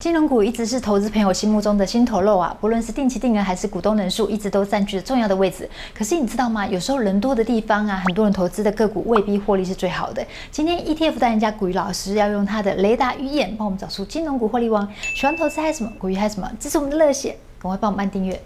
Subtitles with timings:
[0.00, 5.68] 金融股一直是投资朋友心目中的心头肉啊，不论是定期定额还是股东人数，一直都占据着重要的位置。
[5.92, 6.64] 可是你知道吗？
[6.68, 10.24] 有时候人多的地方啊，很多人投资的个股未必获利是最好的。
[10.52, 14.88] 今天 ETF 代言人家古雨老师要用他的雷达鱼眼帮我们找出金融股获利王。
[15.16, 15.92] 喜欢投资还有什么？
[15.98, 16.48] 古雨还有什么？
[16.60, 18.40] 这是我们的热血，赶快帮我们按订阅。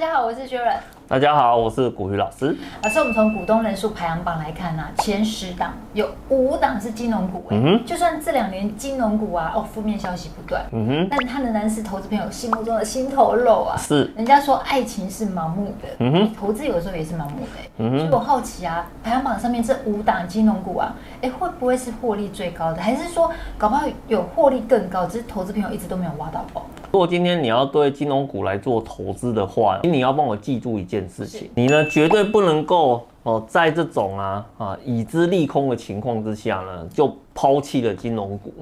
[0.00, 0.76] 大家好，我是 Sharon。
[1.06, 2.56] 大家好，我是股鱼老师。
[2.82, 7.56] 老师，我们从股东人数排行榜来看啊，前十档有五档是金融股，欸。
[7.56, 10.64] 嗯哼，就算这两年金融股啊，哦，负面消息不断。
[10.72, 13.76] 嗯哼，但它仍然是投资朋友心目中的心头肉啊。
[13.76, 14.10] 是。
[14.16, 17.70] 人家说爱情是盲目的，嗯哼，投资有的时候也是盲目的，欸。
[17.76, 22.80] 嗯哼，所以我好奇啊，排行榜上面这五档金融股啊，哎，欸，会不会是获利最高的？
[22.80, 26.64] 还是说搞不好有获利更高，只是投资朋友一直都没有挖到宝？
[26.92, 38.52] 如果今天你要对金融股来做投资的话，你要帮我记住一件事情，你呢绝对不能够哦，在这种啊啊已知利空的情况之下呢，就抛弃了金融股。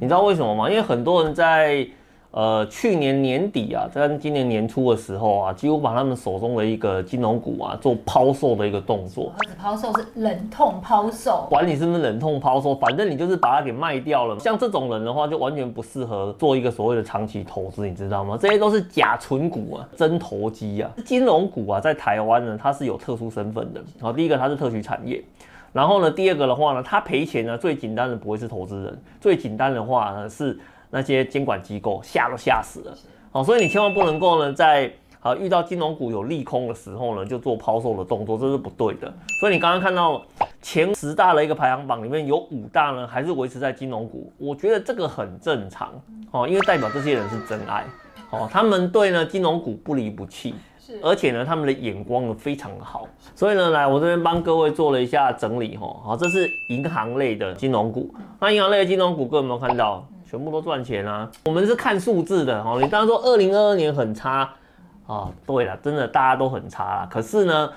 [0.00, 0.68] 你知道为什么吗？
[0.68, 1.86] 因为很多人在。
[2.32, 9.30] 呃，去年年底啊，在今年年初的时候啊，几乎把他们手中的一个金融股啊做抛售的一个动作。
[9.36, 11.46] 不是抛售，是冷痛抛售。
[11.50, 14.38] 管你是不是冷痛抛售，反正你就是把它给卖掉了。
[14.38, 18.38] 像这种人的话，就完全不适合做一个所谓的长期投资，你知道吗？
[18.40, 20.90] 这些都是假存股啊，真投机啊。
[21.04, 23.84] 金融股啊，在台湾呢，它是有特殊身份的。
[24.00, 25.22] 好，第一个它是特许产业，
[25.70, 30.58] 然后呢，第二个的话呢，它赔钱呢，最简单的不会是投资人，最简单的话呢是。
[30.94, 32.94] 那些监管机构吓都吓死了，
[33.30, 39.10] 好，所以你千万不能够呢，在啊遇到金融股有利空的时候呢，就做抛售的动作，这是不对的。
[39.40, 40.22] 所以你刚刚看到
[40.60, 45.90] 前十大的一个排行榜里面有五大呢，还是维持在金融股，我觉得这个很正常。
[46.30, 47.84] 哦，因为代表这些人是真爱。
[48.28, 50.54] 哦，他们对呢金融股不离不弃，
[51.02, 53.08] 而且呢他们的眼光呢非常好。
[53.34, 60.06] 所以呢，来我这边帮各位做了一下整理哈，好，这是银行类的金融股，那银行类的金融股各位有没有看到？
[60.32, 61.30] 全部都赚钱啊！
[61.44, 62.78] 我们是看数字的哦。
[62.80, 64.50] 你刚刚说二零二二年很差
[65.06, 67.08] 啊，对了，真的大家都很差啦。
[67.10, 67.70] 可是呢，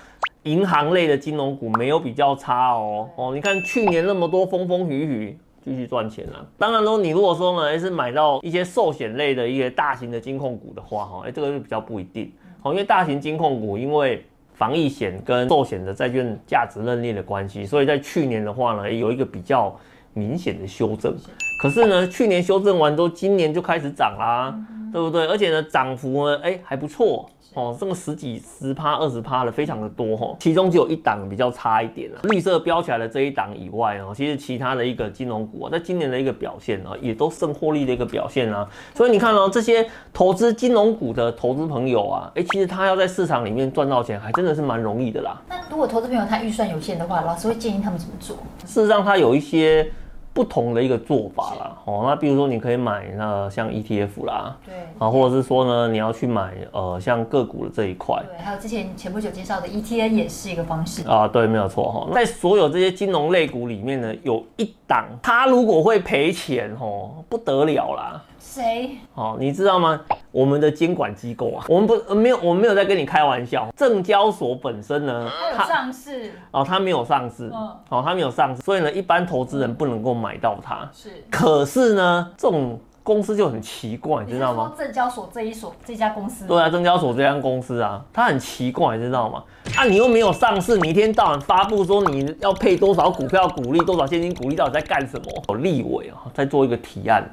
[0.43, 3.35] 银行类的金融股没有比较差哦哦。
[3.35, 6.47] 你看去年那么多风风雨雨，继续赚钱了。
[6.57, 12.71] 当然喽，你如果说呢，是买到一些寿险类的一些大型的金控股的话，哈，哎，这个就比较不一定哦。
[12.71, 19.77] 因为大型金控股因为防疫险跟寿险的债券价值认列的关系，所以在去年的话呢，有一个比较
[20.13, 21.13] 明显的修正。
[21.57, 25.25] 可是呢，去年修正完之后，今年就开始涨啦，嗯、对不对？
[25.25, 30.35] 而且呢，涨幅呢，哎，还不错哦，这个十几十趴、二十趴的，非常的多哈。
[30.39, 38.67] 其中只有一档比较差一点啊，绿色标起来的这一档以外哦，其实其他的一个金融股啊，在今年的一个表现啊，也都胜获利的一个表现啊。
[38.94, 45.41] 所以你看哦，这些投资金融股的投资朋友啊，哎，其实他要在市场里面赚到钱，还真的是蛮容易的啦。
[45.47, 48.35] 那如果投资朋友他预算有限的话，老师会建议他们怎么做？
[48.65, 49.89] 事实上，他有一些。
[50.35, 61.07] 不同的一个做法啦，哦，那比如说你可以买那像 ETF 啦，对，啊，或者是说呢，你要去买呃像个股的这一块，对，还有之前前不久介绍的 ETN 也是一个方式。
[61.07, 68.22] 啊，对，没有错哈，在所有这些金融类股里面呢，有一档它如果会赔钱哦，不得了啦。
[68.55, 68.97] 谁？
[69.16, 69.99] 哦，你知道吗？
[70.31, 73.67] 我们的监管机构啊，我们不没有，我们没有在跟你开玩笑。
[73.75, 80.89] 证交所本身呢，它有上市哦，它没有上市，哦，它没有上市，所以呢，一般投资人不能够买到它。
[80.94, 84.73] 是，可是呢，这种公司就很奇怪，你知道吗？
[84.77, 89.44] 证交所这一所这家公司，对啊，证交所这家公司啊，它很奇怪，你知道吗？
[89.77, 95.44] 啊，你又没有上市，你一天到晚发布说你要配多少股票股利，多少现金股利，到底在干什么？
[95.49, 97.23] 有立委啊，在做一个提案。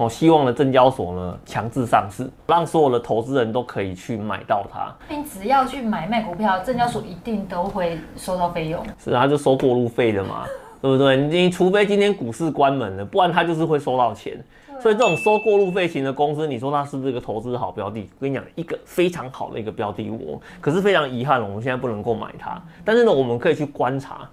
[0.00, 4.90] 我希望呢，证交所呢强制上市，让所有的投资人都可以去买到它。
[5.14, 8.82] 你只要去买卖股票，证交所一定都会收到费用。
[8.98, 10.46] 是啊，就收过路费的嘛，
[10.80, 11.18] 对不对？
[11.18, 14.42] 你除非今天股市关门了，不然他就是会收到钱。
[14.70, 18.00] 啊、所以这种收过路费型的公司，你说它是不是一个投资好标的？
[18.00, 20.40] 我跟你讲，一个非常好的一个标的物。
[20.62, 22.58] 可是非常遗憾，我们现在不能够买它。
[22.86, 24.26] 但是呢，我们可以去观察。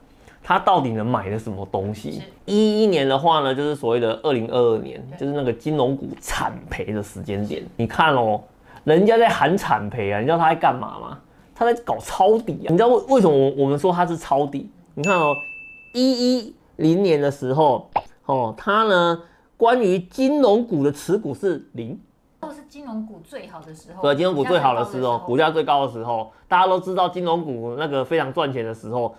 [0.48, 2.24] 他到底能买的什么东西？
[2.46, 7.62] 一一年的话呢，就是所谓的二零二二年，就是那个金融股惨赔的时间点。
[7.76, 8.42] 你看哦，
[8.86, 11.20] 人家在喊惨赔啊，你知道他在干嘛吗？
[11.54, 12.70] 他在搞抄底啊！
[12.70, 14.70] 你知道为为什么我我们说他是抄底？
[14.94, 15.36] 你看哦，
[15.94, 17.90] 一一零年的时候，
[18.26, 19.22] 哦，他呢
[19.58, 22.00] 关于金融股的持股是零，
[22.40, 24.02] 都是金融股最好的时候。
[24.02, 29.14] 对，金融股最好的时候，股价最高的时候，大家都知道金融股那个非常赚钱的时候。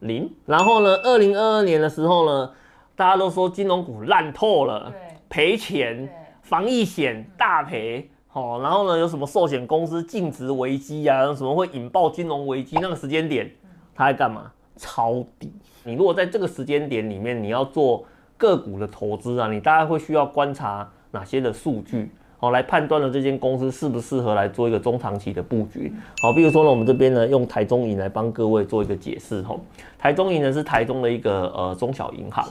[0.00, 2.50] 零，然后呢，二零二二年的时候呢，
[2.96, 4.92] 大家都说金融股烂透了，
[5.28, 6.08] 赔钱，
[6.42, 12.76] 防疫险大赔，好，然后呢，有什么寿险公司净值危机啊，什么会引爆金融危机？
[12.80, 13.50] 那个时间点，
[13.94, 14.50] 他在干嘛？
[14.76, 15.52] 抄底。
[15.84, 18.04] 你如果在这个时间点里面，你要做
[18.36, 22.10] 个股的投资啊，你大概会需要观察哪些的数据，
[22.44, 25.90] 好，来判断了这间公司适不适合来做一个中长期的布局。
[26.20, 29.58] 好，比如说呢，我们这边呢用台中银来帮各位做一个解释吼。
[29.98, 32.46] 台中银呢是台中的一个呃中小银行，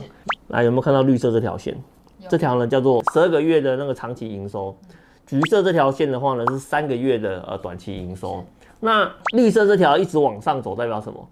[0.47, 1.77] 来有没有看到绿色这条线？
[2.27, 4.75] 这条呢叫做十二个月的那个长期营收，
[5.27, 8.43] 橘色这条线的话呢是三个月的呃短期营收。
[8.79, 11.23] 那绿色这条一直往上走，代表什么？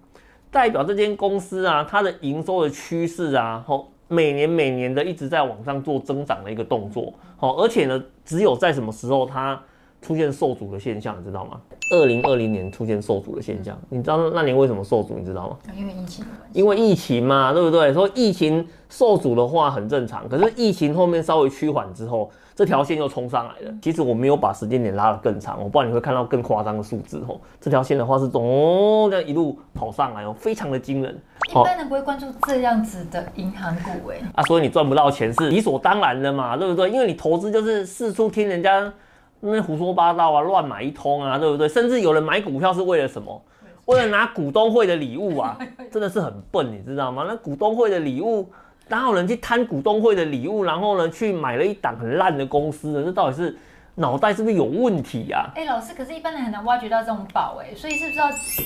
[0.52, 9.60] 代表这间公司啊，它的营收的趋势啊，吼，每年每年的一直在往上做增长的一个动作，好，而且呢，只有在什么时候它
[10.00, 11.60] 出现受阻的现象，你知道吗？
[11.92, 15.14] 二零二零年出现受阻的现象，你知道那年为什么受阻？
[15.18, 15.58] 你知道吗？
[15.76, 16.24] 因为疫情。
[16.52, 17.92] 因为疫情嘛，对不对？
[17.92, 22.30] 说疫情受阻的话很正常，可是疫情后面稍微趋缓之后。
[22.54, 23.74] 这条线又冲上来了。
[23.80, 27.40] 其实我没有把时间点拉得更长，我不然你会看到更夸张的数字哦。
[27.60, 31.18] 这条线的话是哦，这样一路跑上来哦，非常的惊人。
[31.50, 34.16] 一般人不会关注这样子的银行股哎。
[34.34, 36.90] 啊，所以你赚不到钱是理所当然的嘛，对不对？
[36.90, 38.92] 因为你投资就是四处听人家
[39.40, 41.68] 那胡说八道啊，乱买一通啊，对不对？
[41.68, 43.42] 甚至有人买股票是为了什么？
[43.86, 45.58] 为了拿股东会的礼物啊，
[45.90, 47.24] 真的是很笨，你知道吗？
[47.26, 48.48] 那股东会的礼物。
[48.92, 53.02] 哪有人去贪股东会的礼物，然后呢，去买了一档很烂的公司呢？
[53.02, 53.56] 这到底是
[53.94, 55.46] 脑袋是不是有问题呀？
[55.46, 55.56] 啊？
[55.56, 58.18] 哎，老师，可是一般人很难挖掘到这种宝哎，所以是不是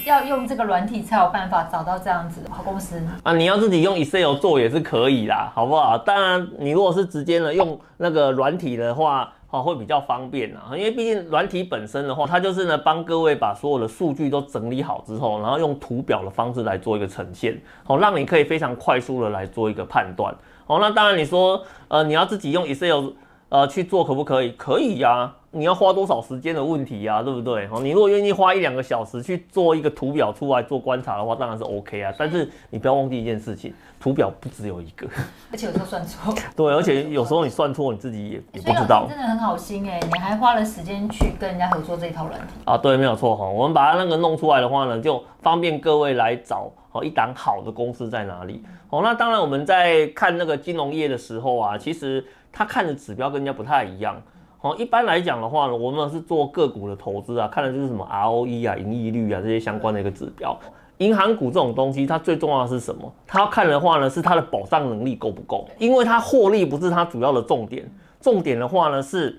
[0.04, 3.32] 要要用这个软体才有办法找到这样子的好公司啊？
[3.34, 5.96] 你要自己用 Excel 做也是可以啦，好不好？
[5.96, 9.32] 当然，你如果是直接呢用那个软体的话。
[9.48, 20.34] 好，会比较方便啊，因为毕竟软体本身的话，它就是呢帮各位把所有的数据都整理好之后，然后用图表的方式来做一个呈现，好，让你可以非常快速的来做一个判断。
[20.66, 23.10] 好，那当然你说，呃，你要自己用 Excel。
[23.48, 24.50] 呃，去做可不可以？
[24.52, 27.66] 可以呀、啊，你要花多少时间的问题呀、啊，对不对？
[27.68, 32.12] 好，你如果愿意花一两个小时去做一个图表出来做观察的话，当然是 OK 啊。
[32.18, 35.06] 但是你不要忘记一件事情，图表不只有一个，
[35.52, 36.34] 而且有时候算错。
[36.56, 39.06] 对，而且有时候你算错，你自己也也不知道。
[39.08, 42.76] 真的很好心哎，你还花了时间去跟人家合作这一套软体啊？
[42.76, 43.46] 对，没有错哈。
[43.48, 48.62] 我们把它那个弄出来的话呢，就方便各位来找好一档好的公司在哪里。
[48.88, 52.24] 好，那当然我们在看那个金融业的时候啊，其实。
[52.58, 54.16] 他看的指标跟人家不太一样，
[54.56, 60.58] 好，一般来讲的话呢，我们是做个股的投资啊，看的就是什么 ROE 啊、盈利率啊这些相关的一个指标。
[60.96, 63.12] 银行股这种东西，它最重要的是什么？
[63.26, 67.86] 它要看的话呢，是它的保障能力够不够，因为它获利不是它主要的重点，
[68.22, 69.38] 重点的话呢是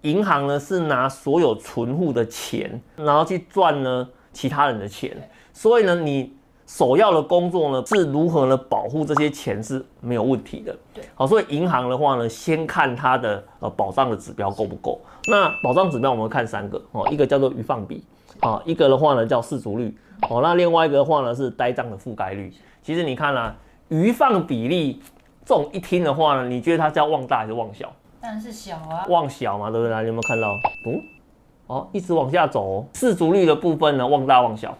[0.00, 5.14] 银行呢是拿所有存户的钱，然后去赚呢其他人的钱，
[5.52, 6.32] 所以呢你。
[6.66, 10.74] 首要的工作呢，是如何呢保护这些钱是没有问题的。
[10.94, 15.00] 对，好，所以银行的话呢，先看它的呃保障的指标够不够。
[15.26, 18.02] 那保障指标我们看三个哦，一个叫做余放比，
[18.40, 19.94] 啊，一个的话呢叫市足率，
[20.30, 22.52] 哦，那另外一个的话呢是呆账的覆盖率。
[22.82, 23.54] 其实你看啊，
[23.88, 25.02] 余放比例
[25.44, 27.92] 这种一听的话呢，你觉得它是要旺大还是望小？
[28.22, 30.00] 当然是小啊，望小嘛，对不对？
[30.00, 30.48] 你有没有看到？
[30.86, 31.02] 嗯，
[31.66, 34.74] 哦，一直往下走哦，市足率的部分呢，望大望小。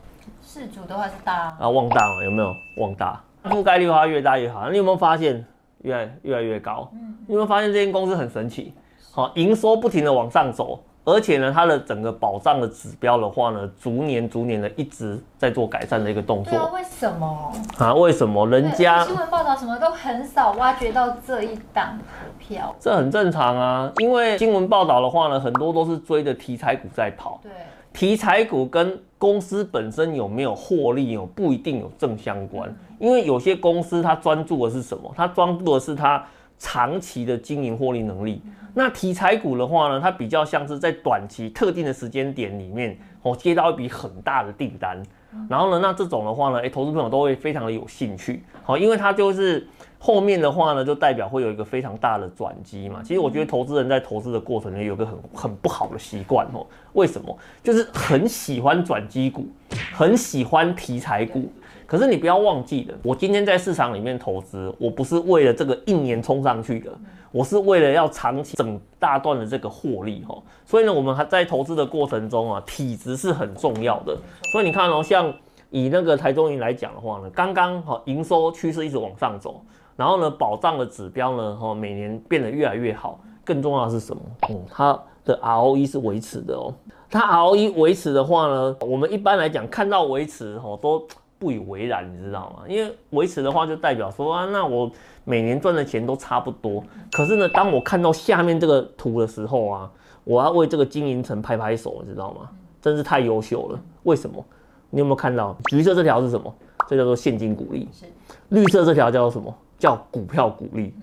[0.54, 3.20] 适足的话是大啊，旺大嘛，有没有旺大？
[3.42, 4.70] 覆盖率的话越大越好。
[4.70, 5.44] 你有没有发现
[5.82, 6.88] 越来越来越高？
[6.92, 8.72] 嗯，你有没有发现这间公司很神奇？
[9.10, 16.56] 好，营收不停的往上走，而且呢，它的整个保障的指标的话呢，逐年逐年的一直在做改善的一个动作。
[16.56, 17.52] 啊，为什么？
[17.76, 18.46] 啊，为什么？
[18.46, 22.04] 人家新闻报道什么都很少挖掘到这一档股
[22.38, 27.40] 票，这很正常啊，因为新闻报道的话呢，很多都是追着题材股在跑。
[27.42, 27.50] 对。
[27.92, 32.70] 题材股跟公司本身有没有获利哦，不一定有正相关。
[32.98, 35.10] 因为有些公司它专注的是什么？
[35.16, 36.22] 它专注的是它
[36.58, 38.42] 长期的经营获利能力。
[38.74, 45.02] 那题材股的话呢，它比较像是在短期特定的时间点里面哦，接到一笔很大的订单，
[45.48, 49.66] 然后呢，那这种的话呢，诶，投资朋友都会非常的有兴趣，好，因为它就是。
[50.04, 53.00] 后面的话呢，就代表会有一个非常大的转机嘛。
[53.02, 56.66] 其实我觉得投资人在投资的过程里有一个很很不好的习惯哦。
[56.92, 57.34] 为什么？
[57.62, 59.46] 就是很喜欢转机股，
[59.94, 61.50] 很喜欢题材股。
[61.86, 66.92] 可是你不要忘记了，我今天在市场里面投资，我不是为了这个一年冲上去的，
[67.32, 70.36] 我是为了要长期整大段的这个获利哈。
[70.66, 74.14] 所以呢，我们还在投资的过程中啊，体质是很重要的。
[74.52, 75.32] 所以你看哦，像
[75.70, 79.64] 以那个台中银来讲的话呢，刚刚好营收趋势一直往上走。
[79.96, 83.20] 然后呢，保障的指标呢，哈，每年变得越来越好。
[83.44, 84.22] 更重要的是什么？
[84.48, 86.74] 嗯，它的 ROE 是维持的哦。
[87.10, 91.06] 它 ROE 维持的话呢，我们一般来讲看到维持，哈，都
[91.38, 92.64] 不以为然，你知道吗？
[92.66, 94.90] 因为维持的话就代表说啊，那我
[95.24, 96.82] 每年赚的钱都差不多。
[97.12, 99.90] 可是呢，当我看到下面这个图的时候啊，
[100.24, 102.48] 我要为这个经营层拍拍手，你知道吗？
[102.80, 103.80] 真是太优秀了。
[104.04, 104.42] 为什么？
[104.88, 106.52] 你有没有看到橘色这条是什么？
[106.88, 107.86] 这叫做现金股利。
[107.92, 108.06] 是。
[108.48, 109.54] 绿色这条叫做什么？
[109.78, 110.94] 叫股票股利，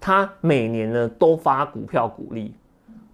[0.00, 2.54] 它每年呢都发股票股利，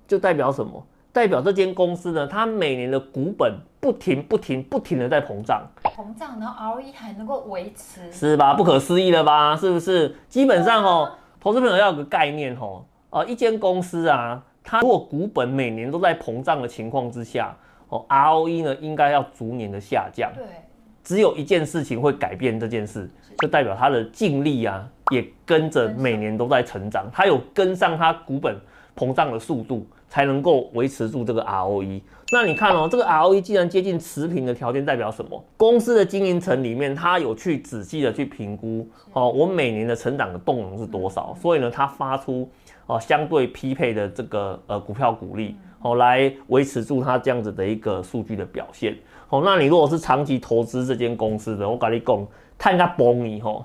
[0.06, 0.84] 就代表什么？
[1.10, 8.54] 代表这间公司呢，它每年的股本不停、不停、不停的在膨胀，膨胀，然后 ROE 还能够维持，是吧？
[8.54, 9.56] 不可思议了吧？
[9.56, 10.14] 是不是？
[10.28, 11.10] 基本上哦，
[11.40, 17.56] 投资朋友要有个概念哦，呃，一间公司啊，它如果股本每年都在膨胀的情况之下，
[17.88, 20.30] 哦，ROE 呢应该要逐年的下降。
[20.36, 20.44] 对，
[21.08, 28.54] 只有一件事情会改变这件事，就代表他的净利啊也跟着每年都在成长，他有跟上他股本
[28.94, 29.86] 膨胀的速度。
[30.10, 32.00] 才能够维持住这个 ROE。
[32.32, 35.44] 那你看哦，这个 ROE 既然接近持平的条件，代表什么？
[35.58, 41.36] 公司的经营层里面，他有去仔细的去评估，哦，我每年的成长的动能是多少？
[41.38, 42.50] 所以呢，他发出
[42.86, 48.96] 哦相对匹配的这个呃股票股利，哦，来维持住它这样子的一个数据的表现。
[49.28, 53.64] 哦，那你如果是长期投资这间公司的，我跟你讲，看一下崩你吼，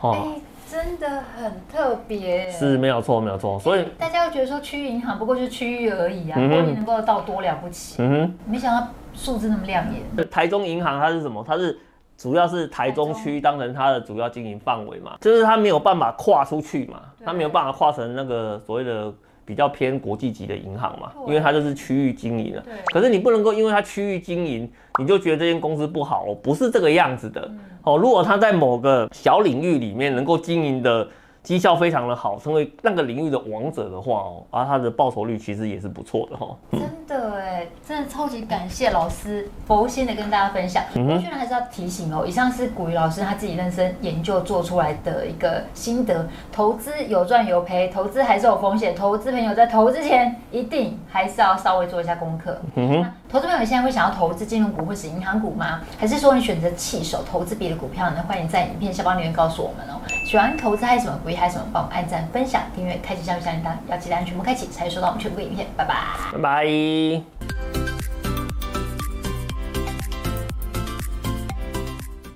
[0.00, 0.34] 哦。
[0.66, 3.60] 真的很特别，是没有错，没有错。
[3.60, 8.02] 所以大家会觉得说区域银行不过就是区域而已啊，获利能够到多了不起。
[8.02, 10.28] 嗯哼，没想到数字那么亮眼。
[10.30, 11.44] 台中银行它是什么？
[11.46, 11.78] 它是
[12.16, 19.12] 主要是台中区当成它的主要经营范围嘛，就是它没有办法跨出去嘛，它没有办法跨成那个所谓的。
[19.44, 22.60] 比较偏国际级的银行嘛，因为它就是区域经营的。
[22.60, 22.72] 对。
[22.92, 27.50] 可是你不能够因为它区域经营，你就觉得这间公司不好哦，不是这个样子的。
[27.82, 31.08] 哦，如果它在某个小领域里面能够经营的。
[31.44, 36.56] 绩效非常的好，成为那个领域的王者的话哦，而他的报酬率其实也是不错的哈。
[36.72, 40.82] 真的哎，真的超级感谢老师佛心的跟大家分享。
[40.94, 46.26] 我居然还是要提醒哦，以上是古雨老师他自己认真研究做出来的一个心得。
[46.50, 48.94] 投资有赚有赔，投资还是有风险。
[48.94, 52.58] 投资朋友在投资前一定还是要稍微做一下功课。
[52.76, 53.12] 嗯哼。
[53.28, 55.80] 投资朋友现在会想要投资金融股或是银行股吗？
[55.98, 58.24] 还是说你选择弃守投资别的股票呢？
[58.26, 60.00] 欢迎在影片下方留言告诉我们哦。
[60.34, 61.28] 喜欢投资还是什么股？
[61.36, 61.64] 还有什么？
[61.72, 65.64] 帮我们按赞、分享、订阅、开启小铃铛，要记得按全部开启，才会收到我们全部影片。
[65.76, 65.94] 拜拜，
[66.32, 67.33] 拜拜。